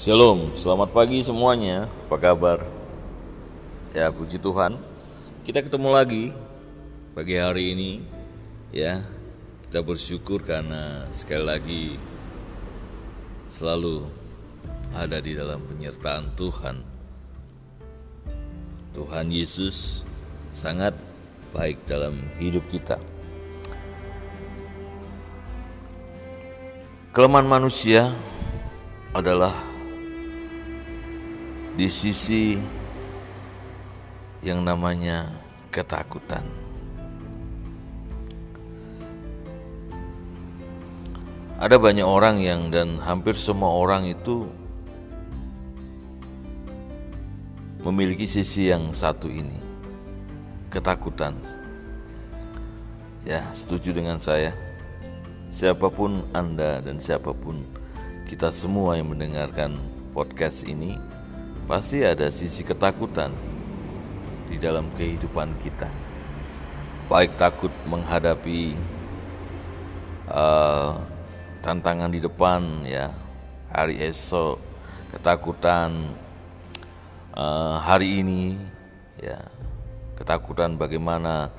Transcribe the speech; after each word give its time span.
Shalom, 0.00 0.56
selamat 0.56 0.96
pagi 0.96 1.20
semuanya. 1.20 1.84
Apa 2.08 2.16
kabar? 2.16 2.64
Ya, 3.92 4.08
puji 4.08 4.40
Tuhan. 4.40 4.80
Kita 5.44 5.60
ketemu 5.60 5.92
lagi 5.92 6.24
pagi 7.12 7.36
hari 7.36 7.76
ini. 7.76 8.00
Ya, 8.72 9.04
kita 9.68 9.84
bersyukur 9.84 10.40
karena 10.40 11.04
sekali 11.12 11.44
lagi 11.44 11.84
selalu 13.52 14.08
ada 14.96 15.20
di 15.20 15.36
dalam 15.36 15.60
penyertaan 15.68 16.32
Tuhan. 16.32 16.80
Tuhan 18.96 19.28
Yesus 19.28 20.08
sangat 20.56 20.96
baik 21.52 21.76
dalam 21.84 22.16
hidup 22.40 22.64
kita. 22.72 22.96
Kelemahan 27.12 27.44
manusia 27.44 28.16
adalah 29.12 29.69
di 31.80 31.88
sisi 31.88 32.60
yang 34.44 34.60
namanya 34.60 35.32
ketakutan. 35.72 36.44
Ada 41.56 41.80
banyak 41.80 42.04
orang 42.04 42.36
yang 42.44 42.68
dan 42.68 43.00
hampir 43.00 43.32
semua 43.32 43.72
orang 43.72 44.04
itu 44.12 44.44
memiliki 47.80 48.28
sisi 48.28 48.68
yang 48.68 48.92
satu 48.92 49.32
ini, 49.32 49.56
ketakutan. 50.68 51.32
Ya, 53.24 53.40
setuju 53.56 53.96
dengan 53.96 54.20
saya. 54.20 54.52
Siapa 55.48 55.88
pun 55.88 56.28
Anda 56.36 56.84
dan 56.84 57.00
siapa 57.00 57.32
pun 57.32 57.64
kita 58.28 58.52
semua 58.52 59.00
yang 59.00 59.16
mendengarkan 59.16 59.80
podcast 60.12 60.68
ini, 60.68 61.00
pasti 61.70 62.02
ada 62.02 62.26
sisi 62.34 62.66
ketakutan 62.66 63.30
di 64.50 64.58
dalam 64.58 64.90
kehidupan 64.98 65.54
kita. 65.62 65.86
Baik 67.06 67.38
takut 67.38 67.70
menghadapi 67.86 68.74
uh, 70.26 70.98
tantangan 71.62 72.10
di 72.10 72.18
depan 72.18 72.82
ya, 72.82 73.14
hari 73.70 74.02
esok, 74.02 74.58
ketakutan 75.14 76.10
uh, 77.38 77.78
hari 77.78 78.18
ini 78.18 78.58
ya, 79.22 79.38
ketakutan 80.18 80.74
bagaimana 80.74 81.54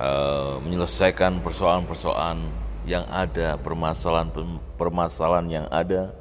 uh, 0.00 0.56
menyelesaikan 0.64 1.44
persoalan-persoalan 1.44 2.40
yang 2.88 3.04
ada, 3.12 3.60
permasalahan-permasalahan 3.60 5.48
yang 5.52 5.68
ada 5.68 6.16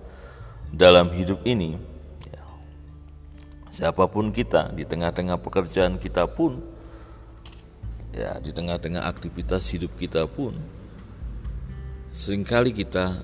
dalam 0.73 1.11
hidup 1.13 1.43
ini. 1.47 1.79
Ya, 2.27 2.43
siapa 3.71 4.07
pun 4.07 4.31
kita 4.31 4.71
di 4.75 4.83
tengah-tengah 4.83 5.39
pekerjaan 5.39 5.99
kita 5.99 6.27
pun, 6.27 6.61
ya 8.15 8.39
di 8.39 8.51
tengah-tengah 8.51 9.05
aktivitas 9.07 9.67
hidup 9.73 9.95
kita 9.95 10.27
pun, 10.27 10.57
sering 12.11 12.43
kali 12.43 12.73
kita 12.73 13.21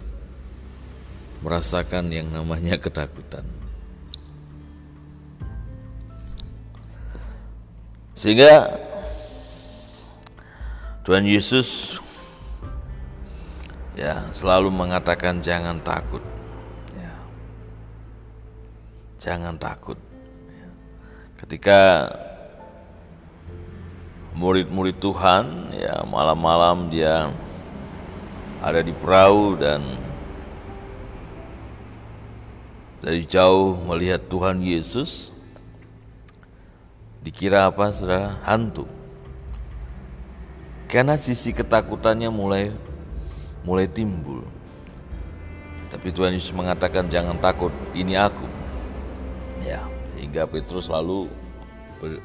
merasakan 1.44 2.08
yang 2.08 2.31
namanya 2.31 2.80
ketakutan. 2.80 3.44
Sehingga 8.16 8.80
Tuhan 11.03 11.27
Yesus 11.27 11.99
ya 13.99 14.23
selalu 14.31 14.71
mengatakan 14.71 15.44
jangan 15.44 15.83
takut. 15.83 16.33
Jangan 19.23 19.56
takut. 19.56 19.95
Ya. 20.52 20.67
Ketika 21.39 21.80
murid-murid 24.34 24.98
Tuhan 24.98 25.72
ya 25.78 26.02
malam-malam 26.04 26.89
dia 26.89 27.30
ada 28.60 28.82
di 28.82 28.89
perahu 28.89 29.54
dan 29.56 29.80
dari 33.04 33.22
jauh 33.30 33.78
melihat 33.86 34.26
Tuhan 34.26 34.58
Yesus 34.64 35.30
dikira 37.22 37.70
apa 37.70 37.94
saudara 37.94 38.42
hantu 38.42 38.90
karena 40.90 41.14
sisi 41.14 41.54
ketakutannya 41.54 42.34
mulai 42.34 42.73
mulai 43.61 43.86
timbul 43.86 44.42
tapi 45.94 46.10
Tuhan 46.10 46.34
Yesus 46.34 46.58
mengatakan 46.58 47.05
jangan 47.05 47.38
takut 47.38 47.70
ini 47.94 48.17
aku 48.17 48.62
ya. 49.63 49.81
Hingga 50.19 50.45
Petrus 50.47 50.91
lalu 50.91 51.31
ber, 51.97 52.21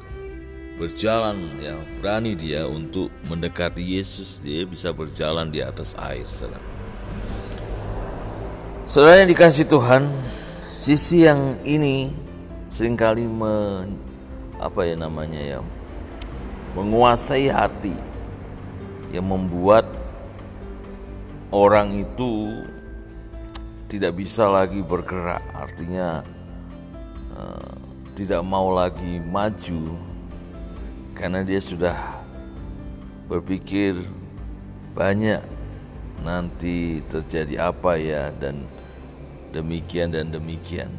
berjalan 0.79 1.35
ya 1.59 1.75
berani 1.99 2.37
dia 2.37 2.63
untuk 2.67 3.11
mendekati 3.27 3.81
Yesus. 3.81 4.39
Dia 4.39 4.63
bisa 4.63 4.93
berjalan 4.93 5.51
di 5.51 5.59
atas 5.63 5.97
air 5.99 6.27
saudara. 6.27 6.61
Saudara 8.89 9.21
yang 9.21 9.29
dikasih 9.29 9.69
Tuhan 9.69 10.09
sisi 10.65 11.27
yang 11.27 11.59
ini 11.67 12.09
sering 12.71 12.95
kali 12.95 13.27
men, 13.27 13.99
apa 14.57 14.87
ya 14.87 14.95
namanya 14.97 15.41
ya 15.41 15.59
menguasai 16.77 17.49
hati 17.49 17.93
yang 19.09 19.25
membuat 19.25 19.89
orang 21.49 21.97
itu 21.97 22.61
tidak 23.89 24.21
bisa 24.21 24.45
lagi 24.45 24.85
bergerak. 24.85 25.41
Artinya 25.53 26.21
uh, 27.39 27.71
tidak 28.19 28.43
mau 28.43 28.75
lagi 28.75 29.23
maju 29.23 29.95
karena 31.15 31.39
dia 31.47 31.63
sudah 31.63 31.95
berpikir 33.31 33.95
banyak 34.91 35.39
nanti 36.19 36.99
terjadi 37.07 37.71
apa 37.71 37.95
ya 37.95 38.35
dan 38.35 38.67
demikian 39.55 40.11
dan 40.11 40.27
demikian. 40.29 40.91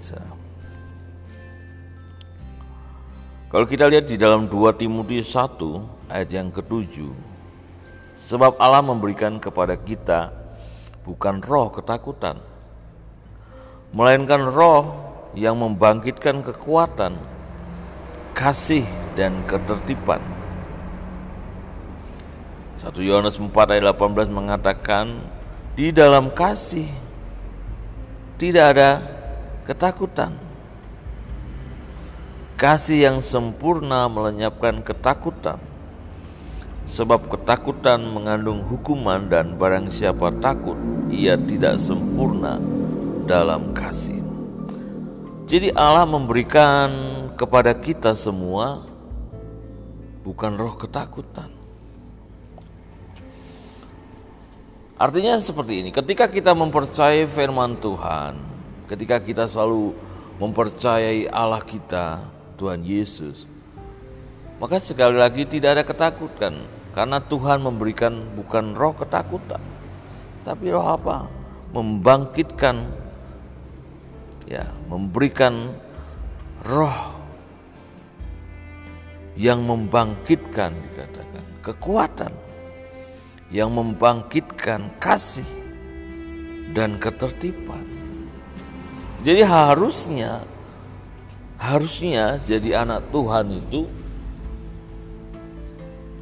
Kalau 3.50 3.66
kita 3.66 3.90
lihat 3.90 4.06
di 4.06 4.14
dalam 4.14 4.46
2 4.46 4.78
Timotius 4.78 5.34
1 5.34 5.58
ayat 6.06 6.30
yang 6.30 6.54
ketujuh, 6.54 7.10
sebab 8.14 8.54
Allah 8.62 8.78
memberikan 8.78 9.42
kepada 9.42 9.74
kita 9.74 10.30
bukan 11.02 11.42
roh 11.42 11.74
ketakutan, 11.74 12.38
melainkan 13.90 14.46
roh 14.46 15.09
yang 15.34 15.54
membangkitkan 15.58 16.42
kekuatan, 16.42 17.14
kasih 18.34 18.86
dan 19.14 19.34
ketertiban. 19.46 20.22
1 22.80 22.96
Yohanes 23.04 23.36
4 23.36 23.52
ayat 23.52 23.92
18 23.92 24.32
mengatakan 24.32 25.20
di 25.76 25.92
dalam 25.92 26.32
kasih 26.32 26.88
tidak 28.40 28.64
ada 28.72 28.90
ketakutan. 29.68 30.32
Kasih 32.56 33.08
yang 33.08 33.18
sempurna 33.20 34.08
melenyapkan 34.08 34.80
ketakutan. 34.80 35.60
Sebab 36.88 37.28
ketakutan 37.28 38.00
mengandung 38.00 38.64
hukuman 38.64 39.28
dan 39.28 39.60
barang 39.60 39.92
siapa 39.92 40.32
takut 40.40 40.76
ia 41.12 41.36
tidak 41.36 41.76
sempurna 41.76 42.56
dalam 43.28 43.76
kasih. 43.76 44.19
Jadi 45.50 45.74
Allah 45.74 46.06
memberikan 46.06 46.86
kepada 47.34 47.74
kita 47.74 48.14
semua 48.14 48.86
bukan 50.22 50.54
roh 50.54 50.78
ketakutan. 50.78 51.50
Artinya 54.94 55.42
seperti 55.42 55.82
ini, 55.82 55.90
ketika 55.90 56.30
kita 56.30 56.54
mempercayai 56.54 57.26
firman 57.26 57.82
Tuhan, 57.82 58.38
ketika 58.86 59.18
kita 59.18 59.50
selalu 59.50 59.90
mempercayai 60.38 61.26
Allah 61.26 61.66
kita, 61.66 62.22
Tuhan 62.54 62.86
Yesus, 62.86 63.50
maka 64.62 64.78
sekali 64.78 65.18
lagi 65.18 65.50
tidak 65.50 65.82
ada 65.82 65.82
ketakutan 65.82 66.62
karena 66.94 67.18
Tuhan 67.26 67.58
memberikan 67.58 68.38
bukan 68.38 68.78
roh 68.78 68.94
ketakutan, 68.94 69.58
tapi 70.46 70.70
roh 70.70 70.94
apa? 70.94 71.26
Membangkitkan 71.74 73.09
ya, 74.50 74.66
memberikan 74.90 75.70
roh 76.66 77.22
yang 79.38 79.62
membangkitkan 79.62 80.74
dikatakan 80.74 81.44
kekuatan 81.62 82.34
yang 83.50 83.70
membangkitkan 83.74 84.94
kasih 85.02 85.46
dan 86.70 86.98
ketertiban. 87.02 87.82
Jadi 89.20 89.42
harusnya 89.42 90.42
harusnya 91.60 92.40
jadi 92.40 92.86
anak 92.86 93.10
Tuhan 93.12 93.46
itu 93.52 93.84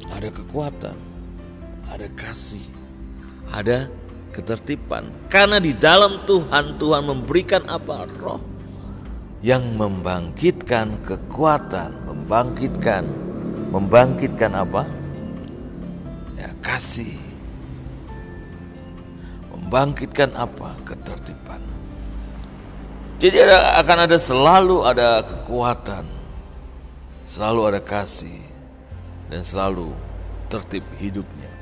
ada 0.09 0.29
kekuatan, 0.33 0.97
ada 1.87 2.07
kasih, 2.17 2.65
ada 3.55 3.87
ketertiban. 4.31 5.09
Karena 5.27 5.57
di 5.57 5.73
dalam 5.73 6.25
Tuhan, 6.25 6.77
Tuhan 6.77 7.03
memberikan 7.05 7.65
apa? 7.67 8.05
Roh 8.17 8.59
yang 9.39 9.79
membangkitkan 9.79 10.99
kekuatan, 11.07 11.95
membangkitkan, 12.03 13.07
membangkitkan 13.71 14.51
apa? 14.51 14.83
Ya, 16.35 16.51
kasih. 16.59 17.15
Membangkitkan 19.55 20.35
apa? 20.35 20.75
Ketertiban. 20.83 21.63
Jadi 23.19 23.35
ada, 23.43 23.79
akan 23.83 23.97
ada 24.07 24.17
selalu 24.19 24.77
ada 24.83 25.23
kekuatan, 25.23 26.07
selalu 27.27 27.61
ada 27.75 27.81
kasih, 27.83 28.43
dan 29.27 29.43
selalu 29.43 29.91
tertib 30.47 30.83
hidupnya. 30.99 31.58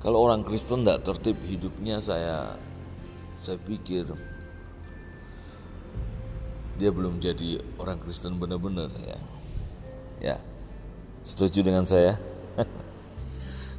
Kalau 0.00 0.24
orang 0.24 0.40
Kristen 0.40 0.80
tidak 0.80 1.04
tertib 1.04 1.36
hidupnya, 1.44 2.00
saya 2.00 2.56
saya 3.36 3.60
pikir 3.60 4.08
dia 6.80 6.88
belum 6.88 7.20
jadi 7.20 7.60
orang 7.76 8.00
Kristen 8.00 8.40
benar-benar 8.40 8.88
ya. 9.04 9.20
Ya, 10.20 10.36
setuju 11.20 11.60
dengan 11.60 11.84
saya. 11.84 12.16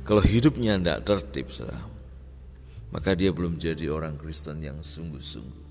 Kalau 0.07 0.21
hidupnya 0.21 0.77
tidak 0.77 1.09
tertib, 1.09 1.49
saudara, 1.49 1.81
maka 2.93 3.17
dia 3.17 3.33
belum 3.33 3.57
jadi 3.57 3.89
orang 3.89 4.21
Kristen 4.21 4.61
yang 4.61 4.77
sungguh-sungguh. 4.85 5.65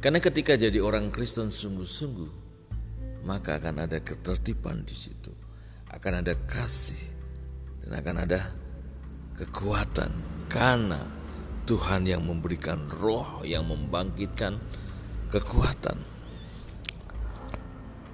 Karena 0.00 0.18
ketika 0.20 0.56
jadi 0.56 0.80
orang 0.80 1.12
Kristen 1.12 1.52
sungguh-sungguh, 1.52 2.32
maka 3.28 3.60
akan 3.60 3.84
ada 3.84 4.00
ketertiban 4.00 4.80
di 4.88 4.96
situ, 4.96 5.32
akan 5.92 6.24
ada 6.24 6.32
kasih, 6.48 7.12
dan 7.84 8.00
akan 8.00 8.16
ada 8.24 8.61
kekuatan 9.38 10.10
karena 10.52 11.00
Tuhan 11.64 12.04
yang 12.04 12.26
memberikan 12.26 12.90
roh 13.00 13.40
yang 13.46 13.64
membangkitkan 13.64 14.58
kekuatan. 15.32 15.96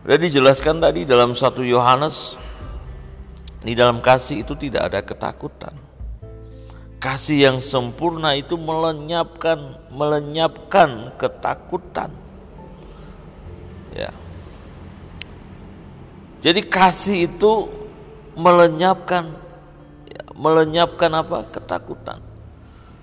Dan 0.09 0.19
dijelaskan 0.25 0.79
tadi 0.81 1.05
dalam 1.05 1.35
satu 1.35 1.61
Yohanes 1.67 2.39
di 3.61 3.75
dalam 3.75 3.99
kasih 3.99 4.47
itu 4.47 4.55
tidak 4.55 4.93
ada 4.93 5.01
ketakutan. 5.03 5.75
Kasih 6.99 7.51
yang 7.51 7.59
sempurna 7.59 8.35
itu 8.35 8.55
melenyapkan 8.55 9.91
melenyapkan 9.91 11.15
ketakutan. 11.19 12.11
Ya. 13.95 14.11
Jadi 16.39 16.63
kasih 16.71 17.27
itu 17.27 17.67
melenyapkan 18.39 19.35
melenyapkan 20.39 21.11
apa? 21.19 21.51
Ketakutan. 21.51 22.23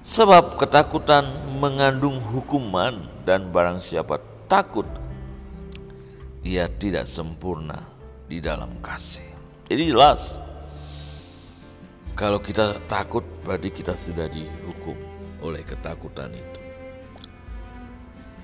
Sebab 0.05 0.55
ketakutan 0.55 1.27
mengandung 1.59 2.23
hukuman 2.23 3.09
dan 3.27 3.51
barang 3.51 3.83
siapa 3.83 4.21
takut, 4.47 4.87
ia 6.45 6.69
tidak 6.71 7.09
sempurna 7.09 7.83
di 8.29 8.39
dalam 8.39 8.79
kasih. 8.79 9.25
Jadi 9.65 9.91
jelas, 9.91 10.37
kalau 12.13 12.37
kita 12.39 12.79
takut 12.85 13.25
berarti 13.43 13.73
kita 13.73 13.97
sudah 13.97 14.29
dihukum 14.29 14.95
oleh 15.41 15.65
ketakutan 15.65 16.29
itu. 16.31 16.61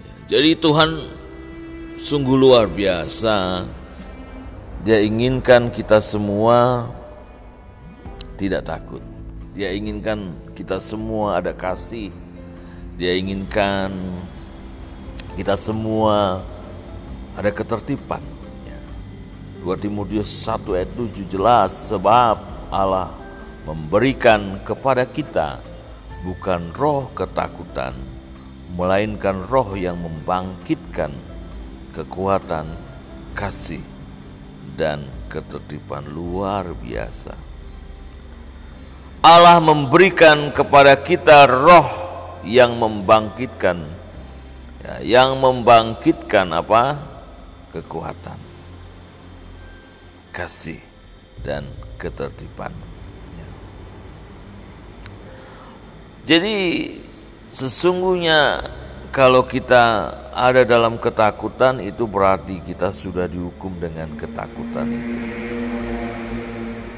Ya, 0.01 0.13
jadi 0.37 0.57
Tuhan 0.57 0.91
sungguh 1.95 2.35
luar 2.35 2.65
biasa. 2.65 3.69
Dia 4.81 4.97
inginkan 4.97 5.69
kita 5.69 6.01
semua 6.01 6.89
tidak 8.41 8.65
takut. 8.65 9.05
Dia 9.53 9.69
inginkan 9.69 10.33
kita 10.57 10.81
semua 10.81 11.37
ada 11.37 11.53
kasih. 11.53 12.09
Dia 12.97 13.13
inginkan 13.13 13.93
kita 15.37 15.53
semua 15.53 16.41
ada 17.37 17.53
ketertiban. 17.53 18.25
Ya. 18.65 18.81
2 19.61 19.77
Timotius 19.77 20.25
1 20.49 20.65
ayat 20.73 20.89
7 20.97 21.29
jelas 21.29 21.93
sebab 21.93 22.41
Allah 22.73 23.13
memberikan 23.69 24.57
kepada 24.65 25.05
kita 25.05 25.61
bukan 26.25 26.73
roh 26.73 27.13
ketakutan, 27.13 27.93
melainkan 28.73 29.45
roh 29.45 29.77
yang 29.77 30.01
membangkitkan 30.01 31.13
kekuatan, 31.93 32.73
kasih, 33.37 33.83
dan 34.73 35.05
ketertiban 35.29 36.07
luar 36.09 36.71
biasa. 36.73 37.50
Allah 39.21 39.61
memberikan 39.61 40.49
kepada 40.49 40.97
kita 40.97 41.45
roh 41.45 41.85
yang 42.41 42.73
membangkitkan 42.81 43.85
ya, 44.81 44.93
yang 45.05 45.37
membangkitkan 45.37 46.49
apa 46.49 46.97
kekuatan 47.69 48.41
kasih 50.33 50.81
dan 51.45 51.69
ketertiban 52.01 52.73
ya. 53.29 53.49
jadi 56.25 56.57
sesungguhnya 57.53 58.65
kalau 59.13 59.45
kita 59.45 60.17
ada 60.33 60.65
dalam 60.65 60.97
ketakutan 60.97 61.77
itu 61.77 62.09
berarti 62.09 62.57
kita 62.65 62.89
sudah 62.89 63.29
dihukum 63.29 63.77
dengan 63.77 64.17
ketakutan 64.17 64.89
itu 64.89 65.19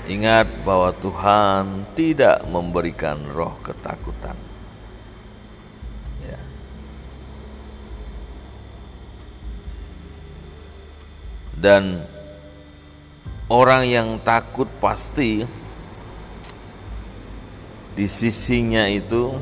Ingat 0.03 0.67
bahwa 0.67 0.91
Tuhan 0.99 1.87
tidak 1.95 2.43
memberikan 2.51 3.23
roh 3.23 3.55
ketakutan. 3.63 4.35
Ya. 6.19 6.39
Dan 11.55 12.03
orang 13.47 13.87
yang 13.87 14.19
takut 14.19 14.67
pasti 14.83 15.47
di 17.95 18.07
sisinya 18.11 18.83
itu 18.91 19.39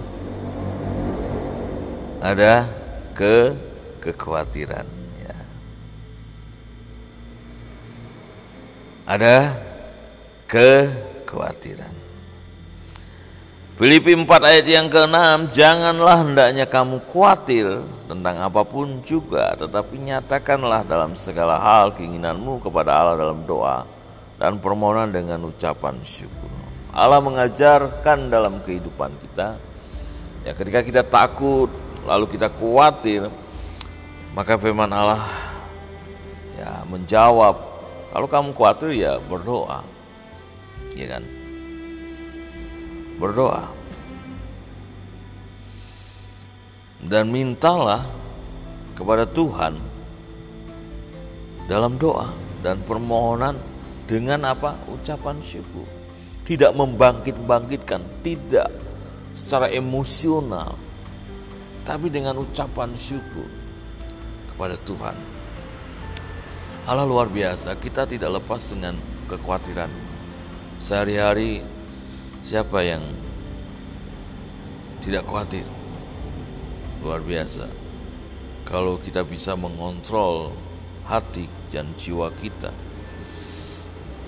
ada 2.21 2.69
ke 3.17 3.57
kekhawatiran 3.97 4.85
ya. 5.25 5.37
Ada 9.09 9.70
kekhawatiran. 10.51 11.95
Filipi 13.79 14.13
4 14.13 14.29
ayat 14.29 14.67
yang 14.67 14.93
ke-6, 14.93 15.49
janganlah 15.57 16.21
hendaknya 16.21 16.69
kamu 16.69 17.01
khawatir 17.09 17.81
tentang 18.05 18.37
apa 18.37 18.61
pun 18.61 19.01
juga, 19.01 19.57
tetapi 19.57 19.97
nyatakanlah 20.05 20.85
dalam 20.85 21.17
segala 21.17 21.57
hal 21.57 21.89
keinginanmu 21.97 22.61
kepada 22.61 22.93
Allah 22.93 23.15
dalam 23.17 23.41
doa 23.41 23.87
dan 24.37 24.61
permohonan 24.61 25.09
dengan 25.09 25.49
ucapan 25.49 25.97
syukur. 26.05 26.51
Allah 26.93 27.23
mengajarkan 27.25 28.29
dalam 28.29 28.61
kehidupan 28.61 29.17
kita, 29.17 29.57
ya 30.45 30.53
ketika 30.53 30.85
kita 30.85 31.01
takut, 31.01 31.71
lalu 32.05 32.29
kita 32.29 32.53
khawatir, 32.53 33.33
maka 34.37 34.61
firman 34.61 34.93
Allah 34.93 35.25
ya 36.53 36.85
menjawab, 36.85 37.55
kalau 38.13 38.27
kamu 38.29 38.53
khawatir 38.53 38.93
ya 38.93 39.17
berdoa 39.17 40.00
ya 40.95 41.17
kan? 41.17 41.23
Berdoa. 43.17 43.69
Dan 47.01 47.33
mintalah 47.33 48.05
kepada 48.93 49.25
Tuhan 49.25 49.81
dalam 51.65 51.97
doa 51.97 52.29
dan 52.61 52.81
permohonan 52.85 53.57
dengan 54.05 54.45
apa? 54.45 54.77
Ucapan 54.91 55.41
syukur. 55.41 55.87
Tidak 56.45 56.73
membangkit-bangkitkan, 56.73 58.25
tidak 58.25 58.69
secara 59.31 59.71
emosional, 59.71 60.75
tapi 61.87 62.11
dengan 62.11 62.37
ucapan 62.43 62.91
syukur 62.97 63.47
kepada 64.51 64.75
Tuhan. 64.83 65.15
Allah 66.85 67.05
luar 67.07 67.29
biasa, 67.29 67.77
kita 67.77 68.09
tidak 68.09 68.41
lepas 68.41 68.61
dengan 68.73 68.97
kekhawatiran 69.29 70.10
Sehari-hari 70.81 71.61
siapa 72.41 72.81
yang 72.81 73.05
tidak 75.05 75.29
khawatir? 75.29 75.65
Luar 77.05 77.21
biasa. 77.21 77.69
Kalau 78.65 78.97
kita 78.97 79.21
bisa 79.21 79.53
mengontrol 79.53 80.57
hati 81.05 81.45
dan 81.69 81.93
jiwa 81.97 82.33
kita 82.41 82.73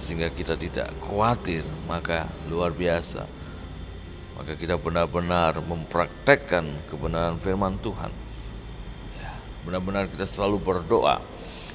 sehingga 0.03 0.27
kita 0.27 0.59
tidak 0.59 0.91
khawatir, 0.99 1.63
maka 1.87 2.27
luar 2.51 2.75
biasa. 2.75 3.23
Maka 4.35 4.59
kita 4.59 4.75
benar-benar 4.75 5.63
mempraktekkan 5.63 6.85
kebenaran 6.91 7.39
firman 7.39 7.79
Tuhan. 7.79 8.11
Ya, 9.15 9.31
benar-benar 9.63 10.11
kita 10.11 10.27
selalu 10.27 10.59
berdoa. 10.59 11.23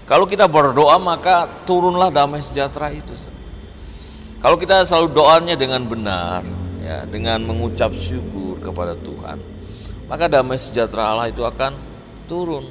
Kalau 0.05 0.29
kita 0.29 0.45
berdoa 0.45 1.01
maka 1.01 1.49
turunlah 1.65 2.13
damai 2.13 2.45
sejahtera 2.45 2.93
itu. 2.93 3.17
Kalau 4.39 4.55
kita 4.55 4.87
selalu 4.87 5.09
doanya 5.19 5.55
dengan 5.59 5.83
benar, 5.83 6.47
ya, 6.79 7.03
dengan 7.11 7.43
mengucap 7.43 7.91
syukur 7.91 8.63
kepada 8.63 8.95
Tuhan, 8.95 9.43
maka 10.07 10.31
damai 10.31 10.63
sejahtera 10.63 11.11
Allah 11.11 11.27
itu 11.27 11.43
akan 11.43 11.75
turun 12.31 12.71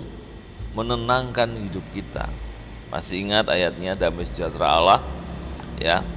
menenangkan 0.71 1.51
hidup 1.59 1.83
kita. 1.91 2.31
Masih 2.87 3.19
ingat 3.19 3.51
ayatnya 3.51 3.99
damai 3.99 4.23
sejahtera 4.23 4.79
Allah 4.79 4.99
ya 5.75 6.07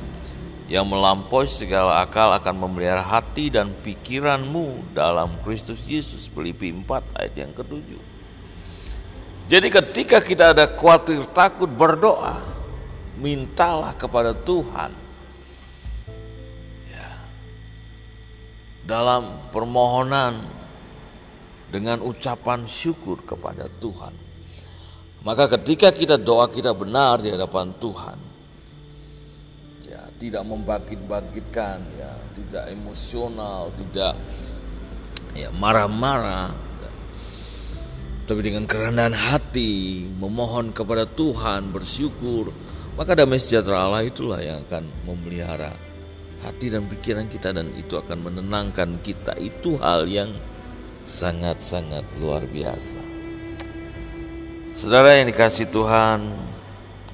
yang 0.71 0.87
melampaui 0.87 1.51
segala 1.51 1.99
akal 1.99 2.31
akan 2.31 2.55
memelihara 2.55 3.03
hati 3.03 3.51
dan 3.51 3.75
pikiranmu 3.83 4.95
dalam 4.95 5.35
Kristus 5.43 5.83
Yesus. 5.83 6.31
Filipi 6.31 6.71
4 6.71 7.19
ayat 7.19 7.35
yang 7.35 7.51
ketujuh. 7.51 7.99
Jadi 9.51 9.67
ketika 9.67 10.23
kita 10.23 10.55
ada 10.55 10.71
khawatir 10.71 11.27
takut 11.35 11.67
berdoa, 11.67 12.39
mintalah 13.19 13.99
kepada 13.99 14.31
Tuhan. 14.31 15.10
Dalam 18.91 19.55
permohonan 19.55 20.43
dengan 21.71 22.03
ucapan 22.03 22.67
syukur 22.67 23.23
kepada 23.23 23.71
Tuhan. 23.71 24.11
Maka 25.23 25.47
ketika 25.55 25.95
kita 25.95 26.19
doa 26.19 26.51
kita 26.51 26.75
benar 26.75 27.23
di 27.23 27.31
hadapan 27.31 27.71
Tuhan, 27.79 28.19
tidak 30.21 30.45
membangkit-bangkitkan 30.45 31.79
ya 31.97 32.13
tidak 32.37 32.65
emosional 32.69 33.73
tidak 33.73 34.13
ya 35.33 35.49
marah-marah 35.57 36.53
tapi 38.29 38.41
dengan 38.45 38.69
kerendahan 38.69 39.17
hati 39.17 40.07
memohon 40.21 40.77
kepada 40.77 41.09
Tuhan 41.09 41.73
bersyukur 41.73 42.53
maka 43.01 43.17
damai 43.17 43.41
sejahtera 43.41 43.89
Allah 43.89 44.05
itulah 44.05 44.45
yang 44.45 44.61
akan 44.69 44.93
memelihara 45.09 45.73
hati 46.41 46.73
dan 46.73 46.89
pikiran 46.89 47.29
kita 47.29 47.53
dan 47.53 47.69
itu 47.77 47.97
akan 47.97 48.25
menenangkan 48.27 49.01
kita 49.05 49.37
itu 49.37 49.77
hal 49.81 50.09
yang 50.09 50.33
sangat-sangat 51.05 52.05
luar 52.21 52.45
biasa 52.49 53.01
Saudara 54.77 55.21
yang 55.21 55.29
dikasih 55.29 55.69
Tuhan 55.69 56.33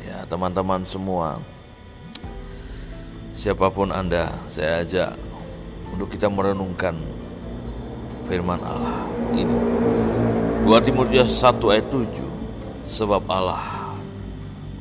ya 0.05 0.23
teman-teman 0.31 0.87
semua 0.87 1.43
siapa 3.37 3.69
pun 3.69 3.93
Anda, 3.93 4.33
saya 4.49 4.81
ajak 4.81 5.13
untuk 5.93 6.09
kita 6.09 6.27
merenungkan 6.33 6.97
firman 8.27 8.59
Allah 8.65 9.05
ini. 9.37 9.57
2 10.67 10.75
Timotius 10.83 11.39
1 11.39 11.63
ayat 11.71 11.87
7 11.95 12.11
Sebab 12.87 13.23
Allah 13.31 13.95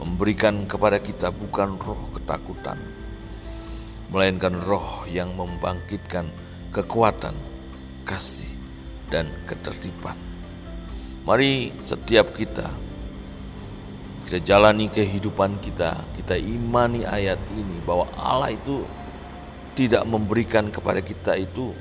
memberikan 0.01 0.65
kepada 0.65 0.97
kita 0.97 1.29
bukan 1.29 1.77
roh 1.77 2.09
ketakutan 2.17 2.77
melainkan 4.15 4.55
roh 4.55 5.03
yang 5.11 5.35
membangkitkan 5.35 6.31
kekuatan, 6.71 7.35
kasih, 8.07 8.47
dan 9.11 9.27
ketertiban. 9.43 10.15
Mari 11.27 11.75
setiap 11.83 12.31
kita 12.31 12.71
kita 14.25 14.41
jalani 14.41 14.89
kehidupan 14.89 15.61
kita, 15.61 16.01
kita 16.17 16.33
imani 16.33 17.05
ayat 17.05 17.37
ini 17.53 17.77
bahwa 17.85 18.09
Allah 18.17 18.57
itu 18.57 18.81
tidak 19.77 20.01
memberikan 20.07 20.73
kepada 20.73 20.97
kita 21.03 21.37
itu 21.37 21.75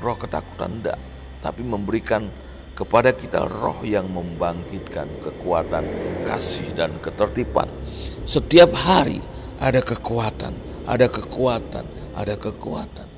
roh 0.00 0.16
ketakutan 0.16 0.80
enggak, 0.80 0.96
tapi 1.44 1.60
memberikan 1.66 2.30
kepada 2.72 3.12
kita 3.12 3.44
roh 3.44 3.84
yang 3.84 4.08
membangkitkan 4.08 5.10
kekuatan, 5.20 5.84
kasih 6.24 6.72
dan 6.72 6.96
ketertiban. 7.04 7.68
Setiap 8.24 8.72
hari 8.72 9.20
ada 9.60 9.84
kekuatan, 9.84 10.56
ada 10.88 11.06
kekuatan, 11.12 11.84
ada 12.16 12.34
kekuatan. 12.40 13.08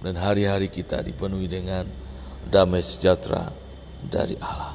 Dan 0.00 0.16
hari-hari 0.16 0.72
kita 0.72 1.04
dipenuhi 1.04 1.44
dengan 1.44 1.84
damai 2.48 2.80
sejahtera 2.80 3.52
dari 4.00 4.32
Allah. 4.40 4.72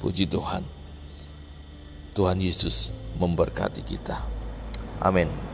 Puji 0.00 0.24
Tuhan. 0.24 0.64
Tuhan 2.16 2.40
Yesus 2.40 2.88
memberkati 3.20 3.84
kita. 3.84 4.24
Amin. 5.04 5.47